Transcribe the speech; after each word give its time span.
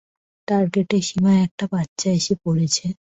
টার্গেটের 0.47 1.03
সীমায় 1.07 1.41
একটা 1.43 1.65
বাচ্চা 1.73 2.09
এসে 2.11 2.33
পড়েছে। 2.43 2.85